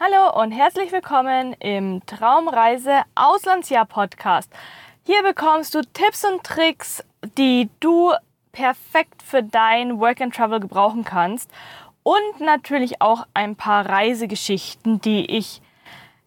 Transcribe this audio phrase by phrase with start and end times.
[0.00, 4.48] Hallo und herzlich willkommen im Traumreise Auslandsjahr Podcast.
[5.02, 7.02] Hier bekommst du Tipps und Tricks,
[7.36, 8.12] die du
[8.52, 11.50] perfekt für dein Work and Travel gebrauchen kannst
[12.04, 15.60] und natürlich auch ein paar Reisegeschichten, die ich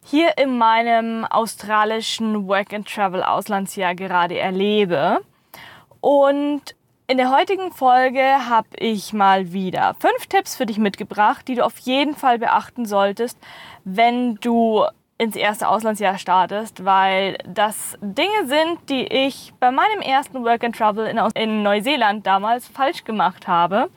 [0.03, 5.21] hier in meinem australischen Work and Travel Auslandsjahr gerade erlebe.
[6.01, 6.75] Und
[7.11, 11.65] in der heutigen Folge habe ich mal wieder fünf Tipps für dich mitgebracht, die du
[11.65, 13.37] auf jeden Fall beachten solltest,
[13.83, 14.85] wenn du
[15.17, 20.73] ins erste Auslandsjahr startest, weil das Dinge sind, die ich bei meinem ersten Work and
[20.73, 23.89] Travel in, in Neuseeland damals falsch gemacht habe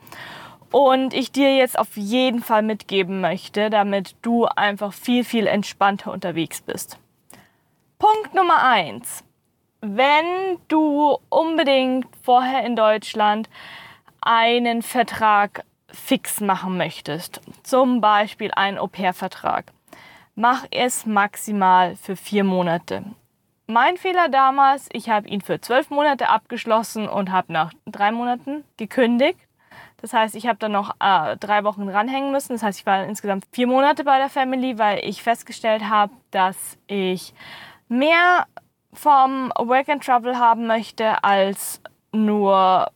[0.73, 6.11] und ich dir jetzt auf jeden Fall mitgeben möchte, damit du einfach viel, viel entspannter
[6.11, 6.99] unterwegs bist.
[8.01, 9.23] Punkt Nummer eins
[9.85, 13.51] wenn du unbedingt vorher in Deutschland
[14.23, 19.67] einen Vertrag fix machen möchtest, zum Beispiel einen Au-pair-Vertrag,
[20.35, 23.05] mach es maximal für vier Monate.
[23.67, 28.65] Mein Fehler damals, ich habe ihn für zwölf Monate abgeschlossen und habe nach drei Monaten
[28.79, 29.39] gekündigt.
[30.01, 32.53] Das heißt, ich habe dann noch äh, drei Wochen ranhängen müssen.
[32.55, 36.79] Das heißt, ich war insgesamt vier Monate bei der Family, weil ich festgestellt habe, dass
[36.87, 37.33] ich
[37.89, 38.47] mehr
[38.95, 41.81] vom Work and Travel haben möchte, als
[42.13, 42.89] nur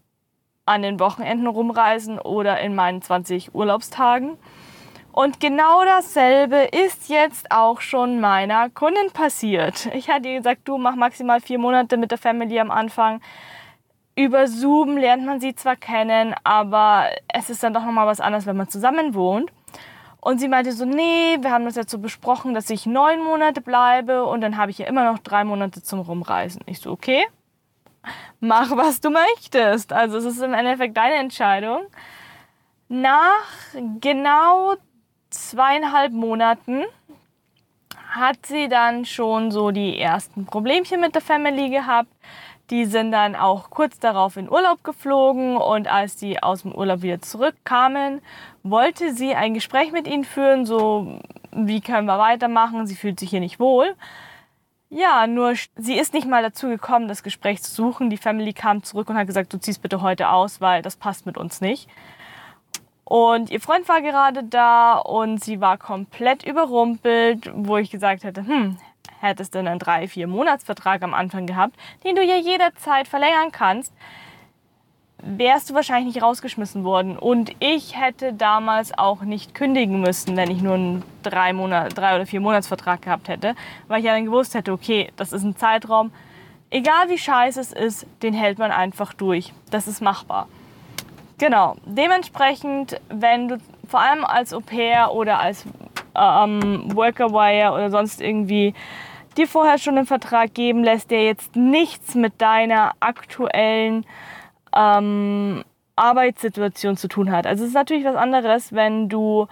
[0.66, 4.36] an den Wochenenden rumreisen oder in meinen 20 Urlaubstagen.
[5.12, 9.86] Und genau dasselbe ist jetzt auch schon meiner Kundin passiert.
[9.94, 13.20] Ich hatte gesagt, du mach maximal vier Monate mit der Family am Anfang.
[14.14, 18.46] Über Zoom lernt man sie zwar kennen, aber es ist dann doch nochmal was anderes,
[18.46, 19.50] wenn man zusammen wohnt.
[20.20, 23.60] Und sie meinte so, nee, wir haben das jetzt so besprochen, dass ich neun Monate
[23.60, 26.62] bleibe und dann habe ich ja immer noch drei Monate zum Rumreisen.
[26.66, 27.24] Ich so, okay,
[28.40, 29.92] mach was du möchtest.
[29.92, 31.86] Also es ist im Endeffekt deine Entscheidung.
[32.88, 33.44] Nach
[34.00, 34.74] genau
[35.30, 36.84] zweieinhalb Monaten
[38.08, 42.10] hat sie dann schon so die ersten Problemchen mit der Family gehabt.
[42.70, 47.02] Die sind dann auch kurz darauf in Urlaub geflogen und als die aus dem Urlaub
[47.02, 48.20] wieder zurückkamen,
[48.70, 51.20] wollte sie ein Gespräch mit ihnen führen, so
[51.52, 53.94] wie können wir weitermachen, sie fühlt sich hier nicht wohl.
[54.90, 58.08] Ja, nur sie ist nicht mal dazu gekommen, das Gespräch zu suchen.
[58.08, 61.26] Die Family kam zurück und hat gesagt, du ziehst bitte heute aus, weil das passt
[61.26, 61.88] mit uns nicht.
[63.04, 68.46] Und ihr Freund war gerade da und sie war komplett überrumpelt, wo ich gesagt hätte,
[68.46, 68.78] hm,
[69.20, 71.74] hättest du einen drei, vier Monatsvertrag am Anfang gehabt,
[72.04, 73.92] den du ja jederzeit verlängern kannst,
[75.22, 77.18] wärst du wahrscheinlich nicht rausgeschmissen worden.
[77.18, 82.14] Und ich hätte damals auch nicht kündigen müssen, wenn ich nur einen drei, Monat, drei
[82.14, 83.54] oder vier Monatsvertrag gehabt hätte,
[83.88, 86.12] weil ich ja dann gewusst hätte, okay, das ist ein Zeitraum,
[86.70, 89.52] egal wie scheiße es ist, den hält man einfach durch.
[89.70, 90.48] Das ist machbar.
[91.38, 91.76] Genau.
[91.84, 95.64] Dementsprechend, wenn du vor allem als Au pair oder als
[96.14, 98.74] ähm, Workerwire oder sonst irgendwie
[99.36, 104.04] dir vorher schon einen Vertrag geben lässt, der jetzt nichts mit deiner aktuellen
[104.78, 105.64] ähm,
[105.96, 107.46] Arbeitssituation zu tun hat.
[107.46, 109.48] Also es ist natürlich was anderes, wenn du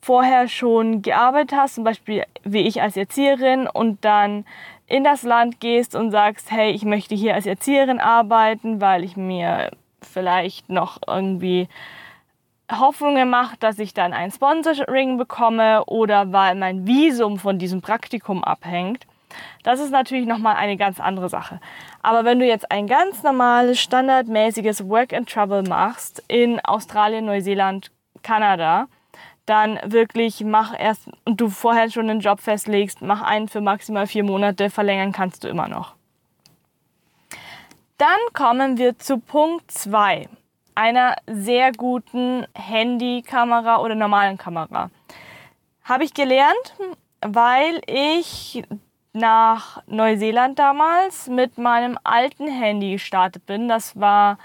[0.00, 4.44] vorher schon gearbeitet hast, zum Beispiel wie ich als Erzieherin und dann
[4.86, 9.16] in das Land gehst und sagst, hey, ich möchte hier als Erzieherin arbeiten, weil ich
[9.16, 11.68] mir vielleicht noch irgendwie
[12.70, 18.42] Hoffnungen macht, dass ich dann ein Sponsoring bekomme oder weil mein Visum von diesem Praktikum
[18.44, 19.06] abhängt.
[19.62, 21.60] Das ist natürlich nochmal eine ganz andere Sache.
[22.02, 27.90] Aber wenn du jetzt ein ganz normales, standardmäßiges Work and Travel machst in Australien, Neuseeland,
[28.22, 28.88] Kanada,
[29.46, 34.06] dann wirklich mach erst und du vorher schon einen Job festlegst, mach einen für maximal
[34.06, 35.94] vier Monate, verlängern kannst du immer noch.
[37.98, 40.28] Dann kommen wir zu Punkt 2
[40.74, 44.90] einer sehr guten Handykamera oder normalen Kamera.
[45.84, 46.74] Habe ich gelernt,
[47.22, 48.62] weil ich
[49.16, 53.66] nach Neuseeland damals mit meinem alten Handy gestartet bin.
[53.66, 54.38] Das war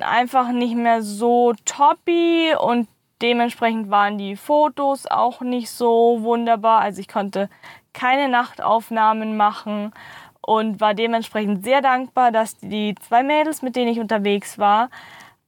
[0.00, 2.88] einfach nicht mehr so toppy und
[3.20, 6.80] dementsprechend waren die Fotos auch nicht so wunderbar.
[6.80, 7.50] Also ich konnte
[7.92, 9.92] keine Nachtaufnahmen machen
[10.40, 14.90] und war dementsprechend sehr dankbar, dass die zwei Mädels, mit denen ich unterwegs war,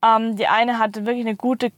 [0.03, 1.73] ähm, die eine hatte wirklich eine gute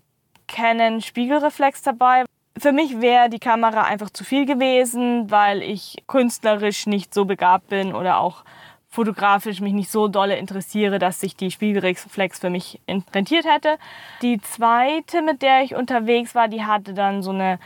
[0.47, 2.25] Canon Spiegelreflex dabei.
[2.59, 7.69] Für mich wäre die Kamera einfach zu viel gewesen, weil ich künstlerisch nicht so begabt
[7.69, 8.45] bin oder auch
[8.89, 12.81] fotografisch mich nicht so dolle interessiere, dass sich die Spiegelreflex für mich
[13.15, 13.77] rentiert hätte.
[14.23, 17.59] Die zweite, mit der ich unterwegs war, die hatte dann so eine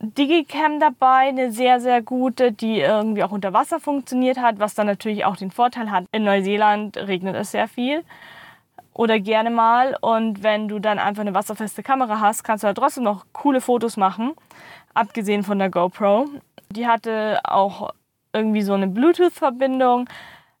[0.00, 4.86] Digicam dabei, eine sehr, sehr gute, die irgendwie auch unter Wasser funktioniert hat, was dann
[4.86, 8.02] natürlich auch den Vorteil hat, in Neuseeland regnet es sehr viel
[8.94, 9.96] oder gerne mal.
[10.00, 13.60] Und wenn du dann einfach eine wasserfeste Kamera hast, kannst du halt trotzdem noch coole
[13.60, 14.34] Fotos machen.
[14.94, 16.28] abgesehen von der GoPro.
[16.70, 17.90] Die hatte auch
[18.32, 20.08] irgendwie so eine Bluetooth-Verbindung,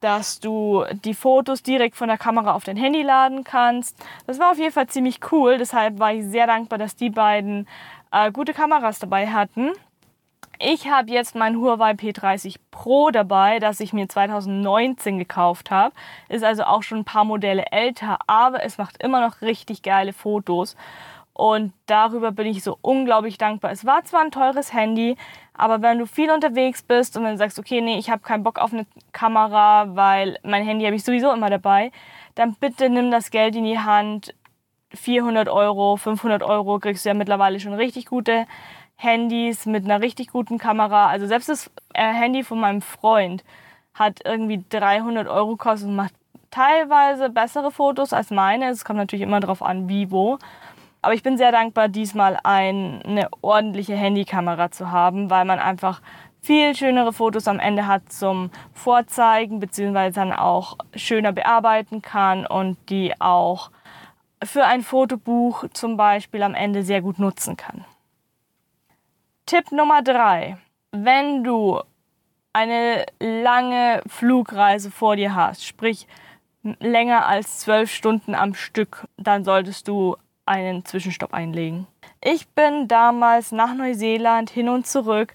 [0.00, 3.96] dass du die Fotos direkt von der Kamera auf dein Handy laden kannst.
[4.26, 5.56] Das war auf jeden Fall ziemlich cool.
[5.56, 7.66] Deshalb war ich sehr dankbar, dass die beiden
[8.12, 9.72] äh, gute Kameras dabei hatten.
[10.58, 15.94] Ich habe jetzt mein Huawei P30 Pro dabei, das ich mir 2019 gekauft habe.
[16.28, 20.12] Ist also auch schon ein paar Modelle älter, aber es macht immer noch richtig geile
[20.12, 20.76] Fotos.
[21.32, 23.72] Und darüber bin ich so unglaublich dankbar.
[23.72, 25.16] Es war zwar ein teures Handy,
[25.52, 28.60] aber wenn du viel unterwegs bist und dann sagst, okay, nee, ich habe keinen Bock
[28.60, 31.90] auf eine Kamera, weil mein Handy habe ich sowieso immer dabei,
[32.36, 34.34] dann bitte nimm das Geld in die Hand.
[34.92, 38.46] 400 Euro, 500 Euro kriegst du ja mittlerweile schon richtig gute
[38.96, 41.08] Handys mit einer richtig guten Kamera.
[41.08, 43.44] Also selbst das äh, Handy von meinem Freund
[43.94, 46.14] hat irgendwie 300 Euro gekostet und macht
[46.50, 48.70] teilweise bessere Fotos als meine.
[48.70, 50.38] Es kommt natürlich immer darauf an, wie, wo.
[51.02, 56.00] Aber ich bin sehr dankbar, diesmal eine ordentliche Handykamera zu haben, weil man einfach
[56.40, 62.76] viel schönere Fotos am Ende hat zum Vorzeigen, beziehungsweise dann auch schöner bearbeiten kann und
[62.88, 63.70] die auch
[64.42, 67.84] für ein Fotobuch zum Beispiel am Ende sehr gut nutzen kann.
[69.46, 70.56] Tipp Nummer drei.
[70.90, 71.82] Wenn du
[72.54, 76.06] eine lange Flugreise vor dir hast, sprich
[76.80, 81.86] länger als zwölf Stunden am Stück, dann solltest du einen Zwischenstopp einlegen.
[82.22, 85.34] Ich bin damals nach Neuseeland hin und zurück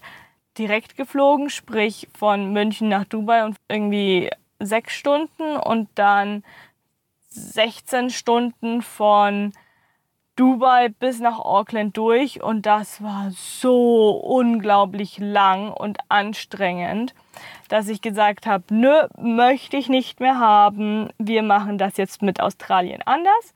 [0.58, 4.28] direkt geflogen, sprich von München nach Dubai und irgendwie
[4.58, 6.42] sechs Stunden und dann
[7.28, 9.52] 16 Stunden von
[10.40, 17.14] Dubai bis nach Auckland durch und das war so unglaublich lang und anstrengend,
[17.68, 21.10] dass ich gesagt habe, nö, möchte ich nicht mehr haben.
[21.18, 23.52] Wir machen das jetzt mit Australien anders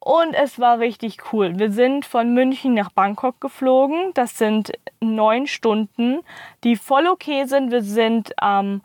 [0.00, 1.58] und es war richtig cool.
[1.58, 4.12] Wir sind von München nach Bangkok geflogen.
[4.14, 6.20] Das sind neun Stunden,
[6.64, 7.70] die voll okay sind.
[7.70, 8.80] Wir sind am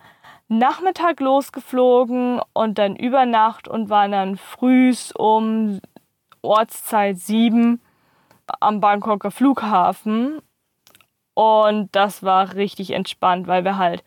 [0.50, 5.80] Nachmittag losgeflogen und dann über Nacht und waren dann frühs um
[6.44, 7.81] Ortszeit sieben
[8.60, 10.40] am Bangkoker Flughafen.
[11.34, 14.04] Und das war richtig entspannt, weil wir halt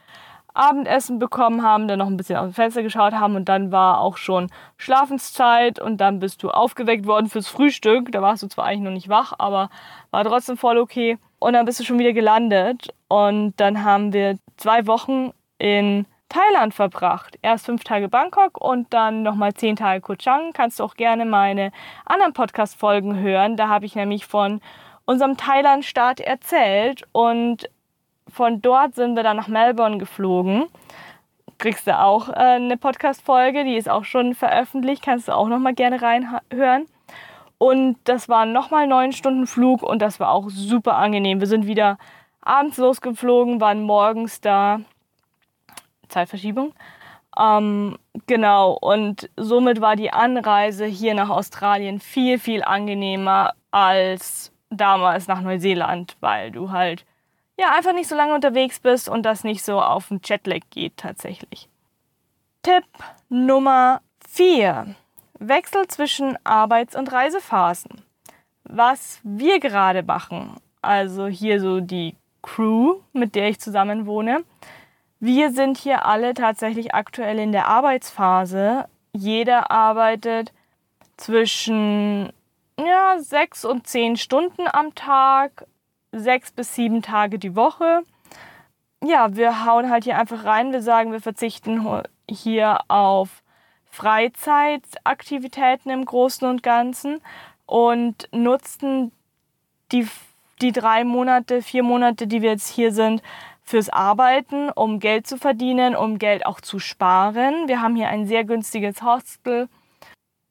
[0.54, 4.00] Abendessen bekommen haben, dann noch ein bisschen aus dem Fenster geschaut haben und dann war
[4.00, 4.48] auch schon
[4.78, 8.10] Schlafenszeit und dann bist du aufgeweckt worden fürs Frühstück.
[8.10, 9.68] Da warst du zwar eigentlich noch nicht wach, aber
[10.10, 11.18] war trotzdem voll okay.
[11.38, 16.74] Und dann bist du schon wieder gelandet und dann haben wir zwei Wochen in Thailand
[16.74, 17.38] verbracht.
[17.42, 20.14] Erst fünf Tage Bangkok und dann nochmal zehn Tage Koh.
[20.52, 21.72] Kannst du auch gerne meine
[22.04, 23.56] anderen Podcast-Folgen hören.
[23.56, 24.60] Da habe ich nämlich von
[25.04, 27.70] unserem Thailand-Start erzählt und
[28.28, 30.66] von dort sind wir dann nach Melbourne geflogen.
[31.58, 35.58] Kriegst du auch äh, eine Podcast-Folge, die ist auch schon veröffentlicht, kannst du auch noch
[35.58, 36.86] mal gerne reinhören.
[37.58, 41.40] Und das war nochmal neun Stunden Flug und das war auch super angenehm.
[41.40, 41.96] Wir sind wieder
[42.42, 44.80] abends losgeflogen, waren morgens da.
[46.08, 46.74] Zeitverschiebung.
[47.38, 55.28] Ähm, genau, und somit war die Anreise hier nach Australien viel, viel angenehmer als damals
[55.28, 57.04] nach Neuseeland, weil du halt
[57.58, 60.96] ja, einfach nicht so lange unterwegs bist und das nicht so auf den Jetlag geht
[60.98, 61.68] tatsächlich.
[62.62, 62.84] Tipp
[63.28, 64.94] Nummer 4.
[65.38, 68.02] Wechsel zwischen Arbeits- und Reisephasen.
[68.64, 74.44] Was wir gerade machen, also hier so die Crew, mit der ich zusammen wohne,
[75.20, 78.86] wir sind hier alle tatsächlich aktuell in der Arbeitsphase.
[79.12, 80.52] Jeder arbeitet
[81.16, 82.32] zwischen
[82.78, 85.66] ja, sechs und zehn Stunden am Tag,
[86.12, 88.02] sechs bis sieben Tage die Woche.
[89.02, 90.72] Ja, wir hauen halt hier einfach rein.
[90.72, 91.86] Wir sagen, wir verzichten
[92.28, 93.42] hier auf
[93.86, 97.22] Freizeitaktivitäten im Großen und Ganzen
[97.64, 99.12] und nutzen
[99.92, 100.06] die,
[100.60, 103.22] die drei Monate, vier Monate, die wir jetzt hier sind,
[103.66, 107.66] fürs Arbeiten, um Geld zu verdienen, um Geld auch zu sparen.
[107.66, 109.68] Wir haben hier ein sehr günstiges Hostel,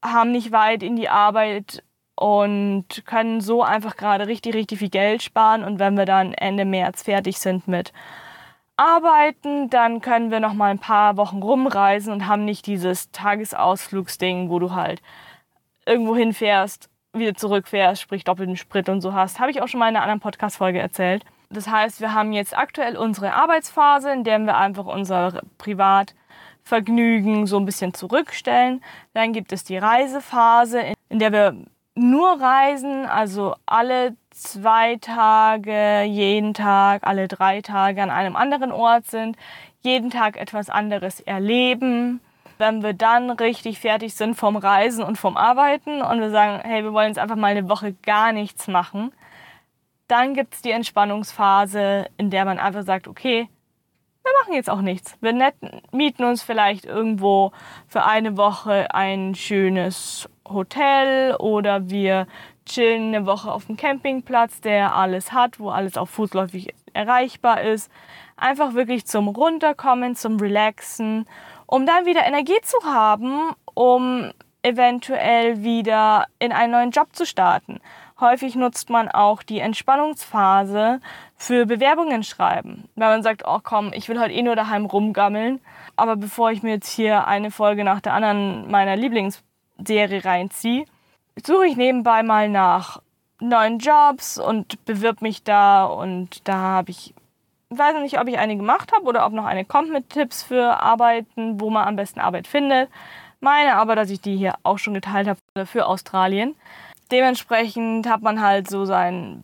[0.03, 1.81] haben nicht weit in die Arbeit
[2.15, 5.63] und können so einfach gerade richtig, richtig viel Geld sparen.
[5.63, 7.93] Und wenn wir dann Ende März fertig sind mit
[8.77, 14.49] Arbeiten, dann können wir noch mal ein paar Wochen rumreisen und haben nicht dieses Tagesausflugsding,
[14.49, 15.01] wo du halt
[15.85, 19.39] irgendwo hinfährst, wieder zurückfährst, sprich doppelten Sprit und so hast.
[19.39, 21.23] Habe ich auch schon mal in einer anderen Podcast-Folge erzählt.
[21.55, 27.57] Das heißt, wir haben jetzt aktuell unsere Arbeitsphase, in der wir einfach unser Privatvergnügen so
[27.57, 28.83] ein bisschen zurückstellen.
[29.13, 31.55] Dann gibt es die Reisephase, in der wir
[31.95, 39.07] nur reisen, also alle zwei Tage, jeden Tag, alle drei Tage an einem anderen Ort
[39.07, 39.37] sind,
[39.79, 42.19] jeden Tag etwas anderes erleben.
[42.57, 46.83] Wenn wir dann richtig fertig sind vom Reisen und vom Arbeiten und wir sagen, hey,
[46.83, 49.13] wir wollen jetzt einfach mal eine Woche gar nichts machen,
[50.07, 53.49] Dann gibt es die Entspannungsphase, in der man einfach sagt, okay,
[54.23, 55.17] wir machen jetzt auch nichts.
[55.21, 55.53] Wir
[55.91, 57.51] mieten uns vielleicht irgendwo
[57.87, 62.27] für eine Woche ein schönes Hotel oder wir
[62.65, 67.91] chillen eine Woche auf dem Campingplatz, der alles hat, wo alles auch fußläufig erreichbar ist.
[68.35, 71.27] Einfach wirklich zum Runterkommen, zum Relaxen,
[71.67, 74.31] um dann wieder Energie zu haben, um
[74.63, 77.79] eventuell wieder in einen neuen Job zu starten.
[78.19, 81.01] Häufig nutzt man auch die Entspannungsphase
[81.35, 82.87] für Bewerbungen schreiben.
[82.95, 85.59] Wenn man sagt, oh komm, ich will heute eh nur daheim rumgammeln,
[85.97, 90.85] aber bevor ich mir jetzt hier eine Folge nach der anderen meiner Lieblingsserie reinziehe,
[91.45, 93.01] suche ich nebenbei mal nach
[93.41, 97.13] neuen Jobs und bewirb mich da und da habe ich
[97.69, 100.81] weiß nicht, ob ich eine gemacht habe oder ob noch eine kommt mit Tipps für
[100.81, 102.89] Arbeiten, wo man am besten Arbeit findet.
[103.41, 106.55] Meine aber, dass ich die hier auch schon geteilt habe für Australien.
[107.11, 109.43] Dementsprechend hat man halt so seinen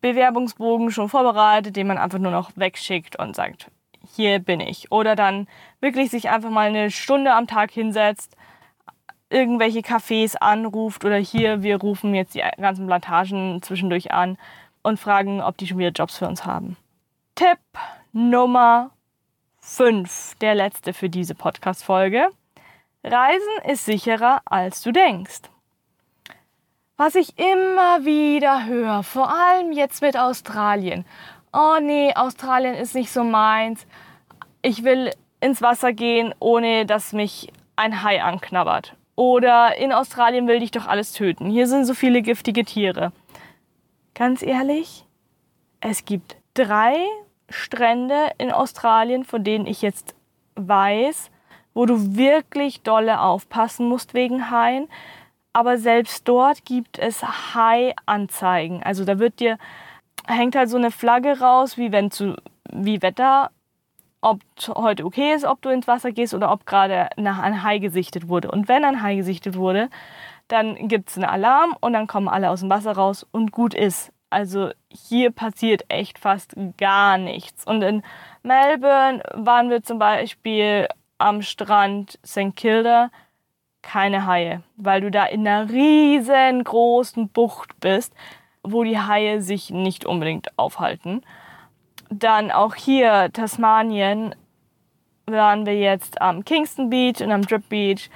[0.00, 3.70] Bewerbungsbogen schon vorbereitet, den man einfach nur noch wegschickt und sagt,
[4.14, 4.92] hier bin ich.
[4.92, 5.46] Oder dann
[5.80, 8.36] wirklich sich einfach mal eine Stunde am Tag hinsetzt,
[9.30, 14.36] irgendwelche Cafés anruft oder hier, wir rufen jetzt die ganzen Plantagen zwischendurch an
[14.82, 16.76] und fragen, ob die schon wieder Jobs für uns haben.
[17.34, 17.58] Tipp
[18.12, 18.90] Nummer
[19.60, 22.28] 5, der letzte für diese Podcast-Folge.
[23.02, 25.40] Reisen ist sicherer, als du denkst.
[26.96, 31.04] Was ich immer wieder höre, vor allem jetzt mit Australien.
[31.52, 33.84] Oh nee, Australien ist nicht so meins.
[34.62, 35.10] Ich will
[35.40, 38.94] ins Wasser gehen, ohne dass mich ein Hai anknabbert.
[39.16, 41.50] Oder in Australien will dich doch alles töten.
[41.50, 43.10] Hier sind so viele giftige Tiere.
[44.14, 45.04] Ganz ehrlich,
[45.80, 46.96] es gibt drei
[47.48, 50.14] Strände in Australien, von denen ich jetzt
[50.54, 51.32] weiß,
[51.74, 54.86] wo du wirklich dolle aufpassen musst wegen Haien.
[55.54, 58.82] Aber selbst dort gibt es Hai-Anzeigen.
[58.82, 59.56] Also da wird dir,
[60.26, 62.36] hängt halt so eine Flagge raus, wie wenn zu,
[62.72, 63.50] wie Wetter,
[64.20, 67.78] ob heute okay ist, ob du ins Wasser gehst oder ob gerade nach ein Hai
[67.78, 68.50] gesichtet wurde.
[68.50, 69.90] Und wenn ein Hai gesichtet wurde,
[70.48, 73.74] dann gibt es einen Alarm und dann kommen alle aus dem Wasser raus und gut
[73.74, 74.12] ist.
[74.30, 77.64] Also hier passiert echt fast gar nichts.
[77.64, 78.02] Und in
[78.42, 82.56] Melbourne waren wir zum Beispiel am Strand St.
[82.56, 83.10] Kilda
[83.84, 88.12] keine Haie, weil du da in einer riesengroßen Bucht bist,
[88.62, 91.22] wo die Haie sich nicht unbedingt aufhalten.
[92.10, 94.34] Dann auch hier Tasmanien
[95.26, 98.10] waren wir jetzt am Kingston Beach und am Drip Beach.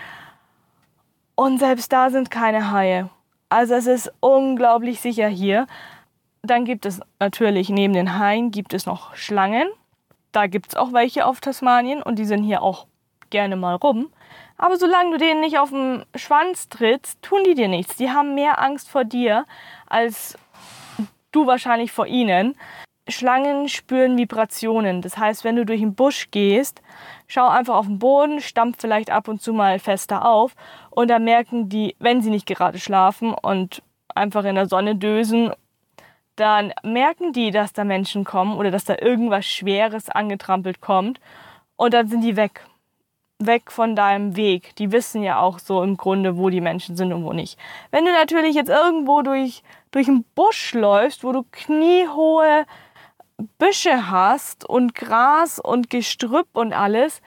[1.34, 3.10] Und selbst da sind keine Haie.
[3.48, 5.66] Also es ist unglaublich sicher hier.
[6.42, 9.68] Dann gibt es natürlich neben den Haien gibt es noch Schlangen.
[10.32, 12.86] Da gibt es auch welche auf Tasmanien und die sind hier auch
[13.30, 14.10] gerne mal rum.
[14.58, 17.96] Aber solange du denen nicht auf den Schwanz trittst, tun die dir nichts.
[17.96, 19.44] Die haben mehr Angst vor dir
[19.86, 20.36] als
[21.32, 22.56] du wahrscheinlich vor ihnen.
[23.08, 25.00] Schlangen spüren Vibrationen.
[25.00, 26.82] Das heißt, wenn du durch den Busch gehst,
[27.26, 30.54] schau einfach auf den Boden, stampf vielleicht ab und zu mal fester auf
[30.90, 33.82] und dann merken die, wenn sie nicht gerade schlafen und
[34.14, 35.52] einfach in der Sonne dösen
[36.38, 41.20] dann merken die, dass da Menschen kommen oder dass da irgendwas Schweres angetrampelt kommt
[41.76, 42.64] und dann sind die weg.
[43.38, 44.74] Weg von deinem Weg.
[44.76, 47.58] Die wissen ja auch so im Grunde, wo die Menschen sind und wo nicht.
[47.90, 52.66] Wenn du natürlich jetzt irgendwo durch, durch einen Busch läufst, wo du kniehohe
[53.58, 57.22] Büsche hast und Gras und Gestrüpp und alles,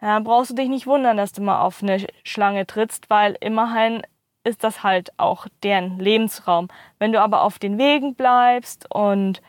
[0.00, 4.02] dann brauchst du dich nicht wundern, dass du mal auf eine Schlange trittst, weil immerhin
[4.44, 6.68] ist das halt auch deren Lebensraum.
[7.00, 9.42] Wenn du aber auf den Wegen bleibst und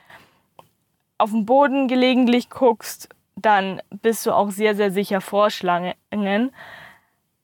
[1.19, 6.51] auf dem Boden gelegentlich guckst, dann bist du auch sehr, sehr sicher vor Schlangen.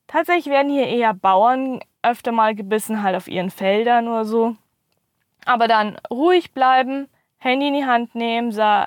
[0.06, 4.56] Tatsächlich werden hier eher Bauern öfter mal gebissen, halt auf ihren Feldern oder so.
[5.46, 7.08] Aber dann ruhig bleiben,
[7.38, 8.86] Handy in die Hand nehmen, sah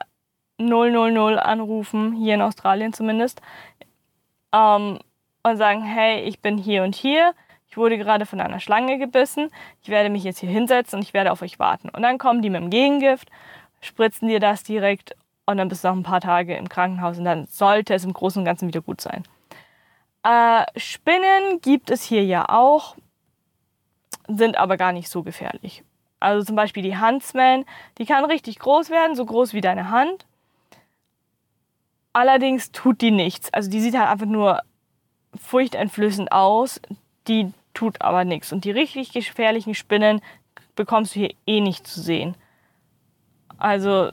[0.59, 3.41] 000 anrufen, hier in Australien zumindest,
[4.53, 4.99] ähm,
[5.43, 7.33] und sagen, hey, ich bin hier und hier,
[7.69, 9.49] ich wurde gerade von einer Schlange gebissen,
[9.81, 11.89] ich werde mich jetzt hier hinsetzen und ich werde auf euch warten.
[11.89, 13.29] Und dann kommen die mit dem Gegengift,
[13.81, 15.15] spritzen dir das direkt
[15.47, 18.13] und dann bist du noch ein paar Tage im Krankenhaus und dann sollte es im
[18.13, 19.23] Großen und Ganzen wieder gut sein.
[20.23, 22.95] Äh, Spinnen gibt es hier ja auch,
[24.27, 25.83] sind aber gar nicht so gefährlich.
[26.19, 27.65] Also zum Beispiel die Huntsman,
[27.97, 30.25] die kann richtig groß werden, so groß wie deine Hand.
[32.13, 33.53] Allerdings tut die nichts.
[33.53, 34.61] Also die sieht halt einfach nur
[35.35, 36.81] furchteinflößend aus
[37.27, 38.51] die tut aber nichts.
[38.51, 40.21] Und die richtig gefährlichen Spinnen
[40.75, 42.35] bekommst du hier eh nicht zu sehen.
[43.57, 44.11] Also,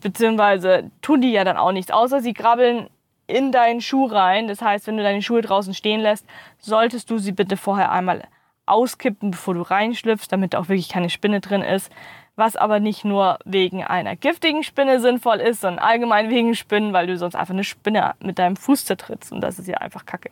[0.00, 2.88] beziehungsweise tun die ja dann auch nichts, außer sie krabbeln
[3.26, 4.48] in deinen Schuh rein.
[4.48, 6.26] Das heißt, wenn du deine Schuhe draußen stehen lässt,
[6.58, 8.22] solltest du sie bitte vorher einmal
[8.66, 11.90] auskippen, bevor du reinschlüpfst, damit auch wirklich keine Spinne drin ist.
[12.36, 17.06] was aber nicht nur wegen einer giftigen Spinne sinnvoll ist, sondern allgemein wegen Spinnen, weil
[17.06, 20.30] du sonst einfach eine Spinne mit deinem Fuß zertrittst und das ist ja einfach Kacke.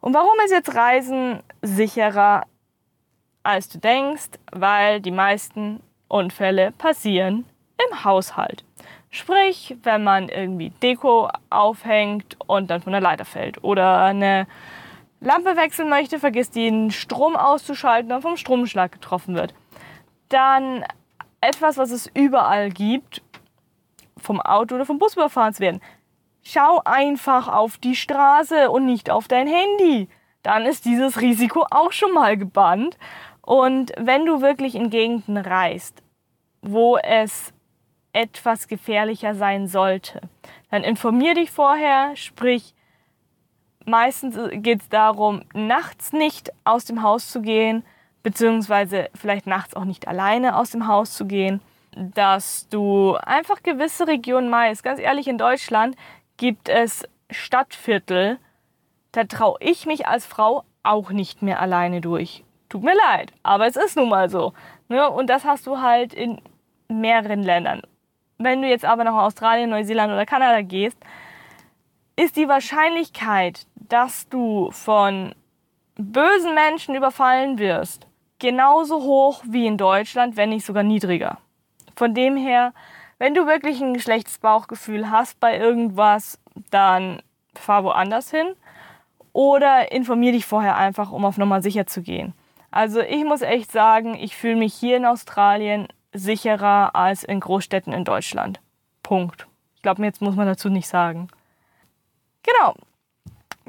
[0.00, 2.44] Und warum ist jetzt Reisen sicherer,
[3.42, 4.38] als du denkst?
[4.52, 7.44] Weil die meisten Unfälle passieren
[8.04, 8.64] Haushalt.
[9.10, 14.46] Sprich, wenn man irgendwie Deko aufhängt und dann von der Leiter fällt oder eine
[15.20, 19.54] Lampe wechseln möchte, vergisst den Strom auszuschalten und vom Stromschlag getroffen wird.
[20.28, 20.84] Dann
[21.40, 23.22] etwas, was es überall gibt,
[24.18, 25.80] vom Auto oder vom Bus überfahren zu werden.
[26.42, 30.08] Schau einfach auf die Straße und nicht auf dein Handy.
[30.42, 32.96] Dann ist dieses Risiko auch schon mal gebannt.
[33.42, 36.02] Und wenn du wirklich in Gegenden reist,
[36.62, 37.52] wo es
[38.12, 40.20] etwas gefährlicher sein sollte,
[40.70, 42.74] dann informier dich vorher, sprich,
[43.84, 47.84] meistens geht es darum, nachts nicht aus dem Haus zu gehen,
[48.22, 51.60] beziehungsweise vielleicht nachts auch nicht alleine aus dem Haus zu gehen,
[51.92, 55.96] dass du einfach gewisse Regionen meist, ganz ehrlich, in Deutschland
[56.36, 58.38] gibt es Stadtviertel,
[59.12, 62.44] da traue ich mich als Frau auch nicht mehr alleine durch.
[62.68, 64.52] Tut mir leid, aber es ist nun mal so.
[64.88, 65.08] Ne?
[65.08, 66.40] Und das hast du halt in
[66.88, 67.82] mehreren Ländern.
[68.38, 70.96] Wenn du jetzt aber nach Australien, Neuseeland oder Kanada gehst,
[72.14, 75.34] ist die Wahrscheinlichkeit, dass du von
[75.96, 78.06] bösen Menschen überfallen wirst,
[78.38, 81.38] genauso hoch wie in Deutschland, wenn nicht sogar niedriger.
[81.96, 82.72] Von dem her,
[83.18, 86.38] wenn du wirklich ein schlechtes Bauchgefühl hast bei irgendwas,
[86.70, 87.20] dann
[87.56, 88.54] fahr woanders hin
[89.32, 92.34] oder informier dich vorher einfach, um auf Nummer sicher zu gehen.
[92.70, 95.88] Also ich muss echt sagen, ich fühle mich hier in Australien
[96.18, 98.60] sicherer als in Großstädten in Deutschland.
[99.02, 99.46] Punkt.
[99.76, 101.28] Ich glaube, jetzt muss man dazu nicht sagen.
[102.42, 102.74] Genau,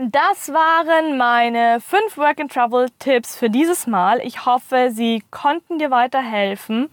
[0.02, 4.22] das waren meine fünf Work-and-Travel-Tipps für dieses Mal.
[4.22, 6.90] Ich hoffe, sie konnten dir weiterhelfen,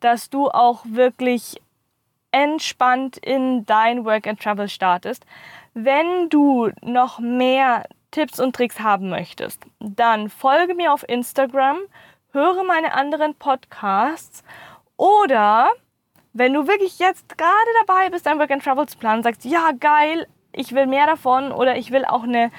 [0.00, 1.62] dass du auch wirklich
[2.32, 5.24] entspannt in dein Work-and-Travel startest.
[5.74, 11.78] Wenn du noch mehr Tipps und Tricks haben möchtest, dann folge mir auf Instagram,
[12.32, 14.42] höre meine anderen Podcasts
[14.98, 15.70] oder
[16.34, 19.70] wenn du wirklich jetzt gerade dabei bist, dein Work and Travel zu planen, sagst, ja
[19.78, 22.50] geil, ich will mehr davon oder ich will auch eine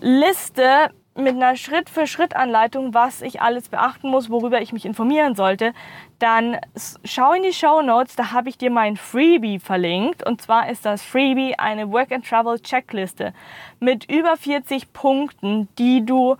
[0.00, 5.72] Liste mit einer Schritt-für-Schritt-Anleitung, was ich alles beachten muss, worüber ich mich informieren sollte,
[6.18, 6.58] dann
[7.04, 10.26] schau in die Show Notes, da habe ich dir mein Freebie verlinkt.
[10.26, 13.32] Und zwar ist das Freebie eine Work-and-Travel-Checkliste
[13.80, 16.36] mit über 40 Punkten, die du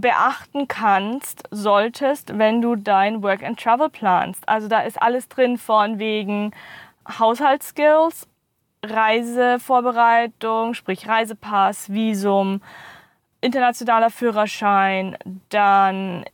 [0.00, 4.48] beachten kannst, solltest, wenn du dein Work-and-Travel planst.
[4.48, 6.52] Also da ist alles drin von wegen
[7.18, 8.26] Haushaltsskills,
[8.84, 12.60] Reisevorbereitung, sprich Reisepass, Visum,
[13.40, 15.16] internationaler Führerschein,
[15.48, 16.24] dann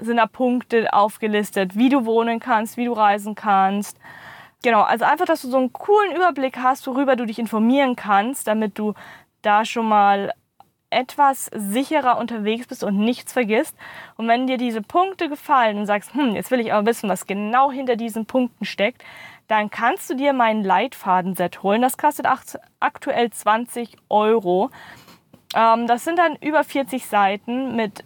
[0.00, 3.98] sind da Punkte aufgelistet, wie du wohnen kannst, wie du reisen kannst.
[4.62, 8.46] Genau, also einfach, dass du so einen coolen Überblick hast, worüber du dich informieren kannst,
[8.46, 8.94] damit du
[9.42, 10.32] da schon mal
[10.92, 13.76] etwas sicherer unterwegs bist und nichts vergisst.
[14.16, 17.26] Und wenn dir diese Punkte gefallen und sagst, hm, jetzt will ich aber wissen, was
[17.26, 19.02] genau hinter diesen Punkten steckt,
[19.48, 21.82] dann kannst du dir mein Leitfadenset holen.
[21.82, 22.26] Das kostet
[22.80, 24.70] aktuell 20 Euro.
[25.54, 28.04] Ähm, das sind dann über 40 Seiten mit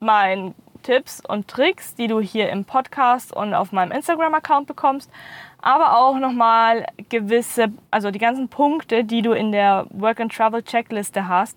[0.00, 5.10] meinen Tipps und Tricks, die du hier im Podcast und auf meinem Instagram-Account bekommst,
[5.64, 11.56] aber auch nochmal gewisse, also die ganzen Punkte, die du in der Work-and-Travel-Checkliste hast,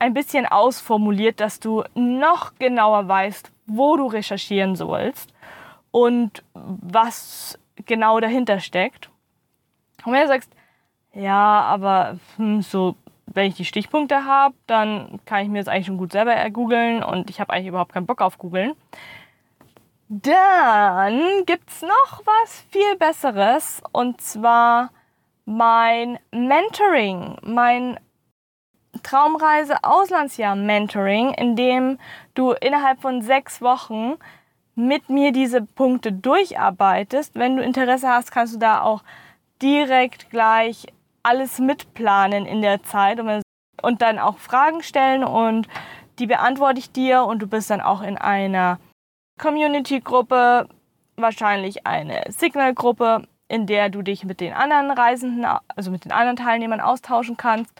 [0.00, 5.32] ein bisschen ausformuliert, dass du noch genauer weißt, wo du recherchieren sollst
[5.92, 9.08] und was genau dahinter steckt.
[10.04, 10.50] Und wenn du sagst,
[11.14, 15.86] ja, aber hm, so wenn ich die Stichpunkte habe, dann kann ich mir das eigentlich
[15.86, 18.72] schon gut selber ergoogeln und ich habe eigentlich überhaupt keinen Bock auf googeln.
[20.08, 24.90] Dann gibt es noch was viel Besseres und zwar
[25.44, 27.98] mein Mentoring, mein
[29.02, 31.98] Traumreise Auslandsjahr Mentoring, in dem
[32.34, 34.14] du innerhalb von sechs Wochen
[34.76, 37.34] mit mir diese Punkte durcharbeitest.
[37.34, 39.02] Wenn du Interesse hast, kannst du da auch
[39.60, 40.86] direkt gleich
[41.24, 43.18] alles mitplanen in der Zeit
[43.82, 45.66] und dann auch Fragen stellen und
[46.20, 48.78] die beantworte ich dir und du bist dann auch in einer
[49.38, 50.68] Community-Gruppe,
[51.16, 56.36] wahrscheinlich eine Signal-Gruppe, in der du dich mit den anderen Reisenden, also mit den anderen
[56.36, 57.72] Teilnehmern austauschen kannst.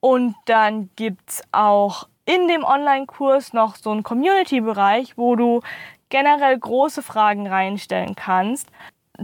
[0.00, 5.60] Und dann gibt es auch in dem Online-Kurs noch so einen Community-Bereich, wo du
[6.08, 8.68] generell große Fragen reinstellen kannst,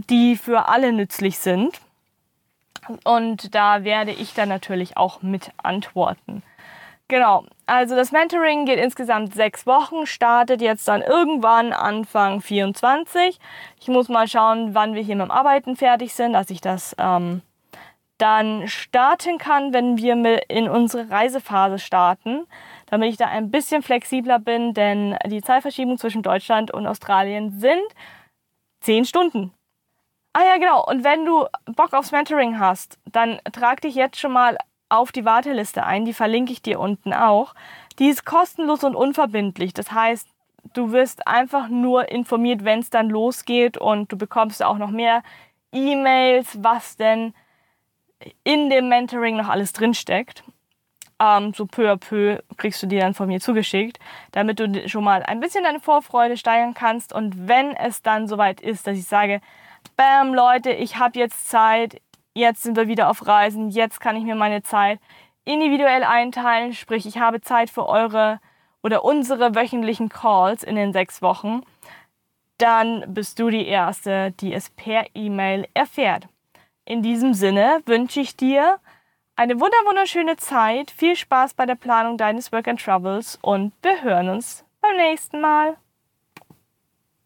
[0.09, 1.79] die für alle nützlich sind.
[3.03, 6.43] Und da werde ich dann natürlich auch mit antworten.
[7.11, 13.37] Genau, also das Mentoring geht insgesamt sechs Wochen, startet jetzt dann irgendwann Anfang 24.
[13.81, 16.95] Ich muss mal schauen, wann wir hier mit dem Arbeiten fertig sind, dass ich das
[16.97, 17.41] ähm,
[18.17, 22.47] dann starten kann, wenn wir in unsere Reisephase starten,
[22.85, 27.83] damit ich da ein bisschen flexibler bin, denn die Zeitverschiebung zwischen Deutschland und Australien sind
[28.79, 29.51] zehn Stunden.
[30.31, 30.85] Ah ja, genau.
[30.85, 31.45] Und wenn du
[31.75, 34.57] Bock aufs Mentoring hast, dann trag dich jetzt schon mal
[34.91, 36.05] auf die Warteliste ein.
[36.05, 37.53] Die verlinke ich dir unten auch.
[37.99, 39.73] Die ist kostenlos und unverbindlich.
[39.73, 40.27] Das heißt,
[40.73, 45.23] du wirst einfach nur informiert, wenn es dann losgeht und du bekommst auch noch mehr
[45.71, 47.33] E-Mails, was denn
[48.43, 50.43] in dem Mentoring noch alles drinsteckt.
[51.19, 53.99] Ähm, so peu à peu kriegst du die dann von mir zugeschickt,
[54.31, 57.13] damit du schon mal ein bisschen deine Vorfreude steigern kannst.
[57.13, 59.41] Und wenn es dann soweit ist, dass ich sage,
[59.95, 62.01] Bam, Leute, ich habe jetzt Zeit,
[62.33, 64.99] jetzt sind wir wieder auf Reisen, jetzt kann ich mir meine Zeit
[65.45, 68.39] individuell einteilen, sprich ich habe Zeit für eure
[68.83, 71.61] oder unsere wöchentlichen Calls in den sechs Wochen,
[72.57, 76.27] dann bist du die Erste, die es per E-Mail erfährt.
[76.85, 78.79] In diesem Sinne wünsche ich dir
[79.35, 84.29] eine wunderschöne Zeit, viel Spaß bei der Planung deines Work and Travels und wir hören
[84.29, 85.77] uns beim nächsten Mal.